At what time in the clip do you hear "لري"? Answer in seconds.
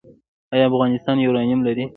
1.67-1.85